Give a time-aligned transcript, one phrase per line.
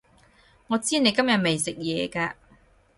[0.65, 2.33] 我知你今日未食嘢㗎